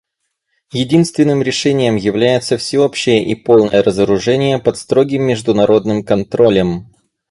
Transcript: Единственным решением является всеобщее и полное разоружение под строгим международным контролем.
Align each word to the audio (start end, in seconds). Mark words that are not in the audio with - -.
Единственным 0.71 1.43
решением 1.43 1.95
является 1.95 2.57
всеобщее 2.57 3.23
и 3.23 3.35
полное 3.35 3.83
разоружение 3.83 4.57
под 4.57 4.77
строгим 4.77 5.21
международным 5.21 6.03
контролем. 6.03 6.89